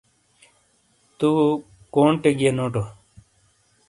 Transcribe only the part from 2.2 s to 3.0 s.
گئیے نوٹو۔